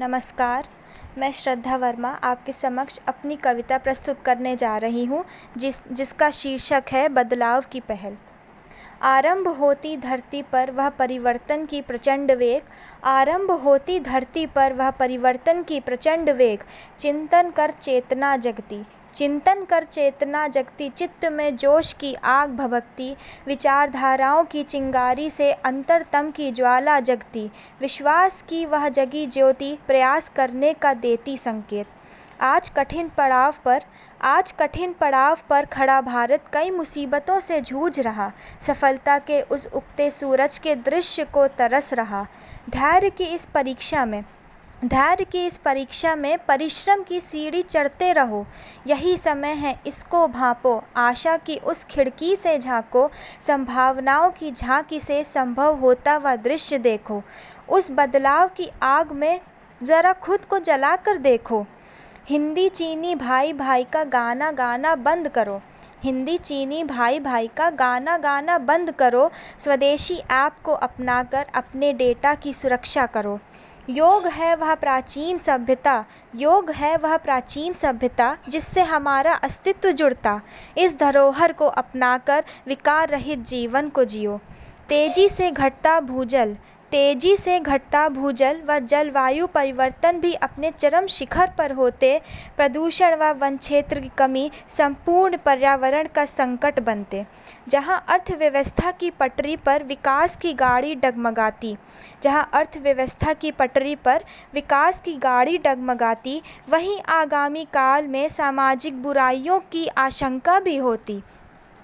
[0.00, 0.68] नमस्कार,
[1.18, 5.24] मैं श्रद्धा वर्मा आपके समक्ष अपनी कविता प्रस्तुत करने जा रही हूँ,
[5.56, 8.16] जिस, जिसका शीर्षक है बदलाव की पहल।
[9.02, 12.62] आरंभ होती धरती पर वह परिवर्तन की प्रचंड वेग,
[13.04, 16.58] आरंभ होती धरती पर वह परिवर्तन की प्रचंड वेग,
[16.98, 18.82] चिंतन कर चेतना जगती।
[19.14, 23.16] चिंतन कर चेतना जगती, चित्त में जोश की आग भभकती,
[23.46, 30.72] विचारधाराओं की चिंगारी से अंतरतम की ज्वाला जगती, विश्वास की वह जगी ज्योति प्रयास करने
[30.72, 31.86] का देती संकेत।
[32.40, 33.82] आज कठिन पड़ाव पर,
[34.22, 40.10] आज कठिन पड़ाव पर खड़ा भारत कई मुसीबतों से जूझ रहा, सफलता के उस उगते
[40.10, 42.26] सूरज के दृश्य को तरस रहा।
[42.70, 44.24] धैर्य की इस परीक्षा में
[44.82, 48.46] धैर्य की इस परीक्षा में परिश्रम की सीढ़ी चढ़ते रहो।
[48.86, 53.10] यही समय है, इसको भांपो। आशा की उस खिड़की से झांको,
[53.40, 57.22] संभावनाओं की झांकी से संभव होता वह दृश्य देखो।
[57.68, 59.40] उस बदलाव की आग में
[59.82, 61.66] ज़रा खुद को जला कर देखो।
[62.28, 65.60] हिंदी चीनी भाई भाई का गाना गाना बंद करो।
[66.04, 72.34] हिंदी चीनी भाई भाई का गाना गाना बंद करो। स्वदेशी ऐप को अपनाकर अपने डेटा
[72.34, 73.38] की सुरक्षा करो।
[73.90, 76.04] योग है वह प्राचीन सभ्यता,
[76.34, 80.40] योग है वह प्राचीन सभ्यता जिससे हमारा अस्तित्व जुड़ता।
[80.78, 84.40] इस धरोहर को अपनाकर विकार रहित जीवन को जियो।
[84.88, 86.56] तेज़ी से घटता भूजल
[86.94, 92.10] तेज़ी से घटता भूजल व जलवायु परिवर्तन भी अपने चरम शिखर पर होते
[92.56, 97.24] प्रदूषण व वन क्षेत्र की कमी संपूर्ण पर्यावरण का संकट बनते।
[97.68, 101.76] जहाँ अर्थव्यवस्था की पटरी पर विकास की गाड़ी डगमगाती,
[102.22, 109.58] जहाँ अर्थव्यवस्था की पटरी पर विकास की गाड़ी डगमगाती, वहीं आगामी काल में सामाजिक बुराइयों
[109.72, 111.22] की आशंका भी होती।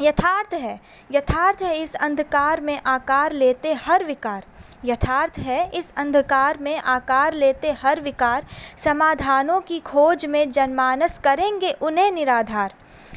[0.00, 0.78] यथार्थ है
[1.10, 4.44] यथार्थ है इस अंधकार में आकार लेते हर विकार।
[4.84, 8.44] यथार्थ है, इस अंधकार में आकार लेते हर विकार,
[8.78, 12.74] समाधानों की खोज में जनमानस करेंगे उन्हें निराधार।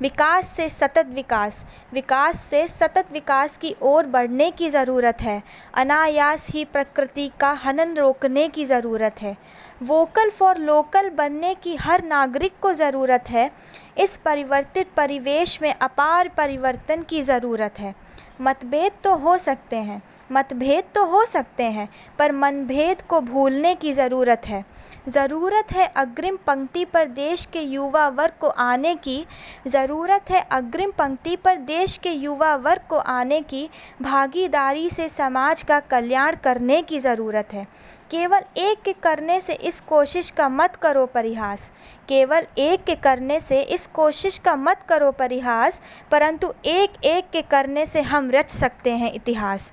[0.00, 5.42] विकास से सतत विकास विकास से सतत विकास की ओर बढ़ने की ज़रूरत है।
[5.74, 9.36] अनायास ही प्रकृति का हनन रोकने की ज़रूरत है।
[9.82, 13.50] वोकल फॉर लोकल बनने की हर नागरिक को ज़रूरत है।
[13.98, 17.94] इस परिवर्तित परिवेश में अपार परिवर्तन की ज़रूरत है।
[18.40, 21.88] मतभेद तो हो सकते हैं मतभेद तो हो सकते हैं,
[22.18, 24.64] पर मनभेद को भूलने की ज़रूरत है।
[25.08, 29.24] ज़रूरत है अग्रिम पंक्ति पर देश के युवा वर्ग को आने की।
[29.66, 33.68] ज़रूरत है अग्रिम पंक्ति पर देश के युवा वर्ग को आने की।
[34.02, 37.66] भागीदारी से समाज का कल्याण करने की ज़रूरत है।
[38.10, 41.70] केवल एक के करने से इस कोशिश का मत करो परिहास।
[42.08, 47.42] केवल एक के करने से इस कोशिश का मत करो परिहास, परंतु एक एक के
[47.44, 49.72] करने से हम रच सकते हैं इतिहास।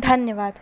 [0.00, 0.52] धन्यवाद.